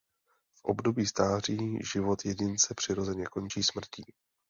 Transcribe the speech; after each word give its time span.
V 0.57 0.63
období 0.65 1.05
stáří 1.05 1.79
život 1.93 2.25
jedince 2.25 2.73
přirozeně 2.77 3.25
končí 3.25 3.63
smrtí. 3.63 4.05